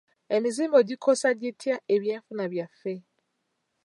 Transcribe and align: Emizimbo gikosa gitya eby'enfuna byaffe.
Emizimbo 0.35 0.77
gikosa 0.87 1.29
gitya 1.41 1.75
eby'enfuna 1.95 2.45
byaffe. 2.51 2.93